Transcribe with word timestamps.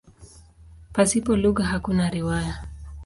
Pasipo 0.95 1.31
lugha 1.41 1.63
hakuna 1.71 2.05
riwaya. 2.13 2.55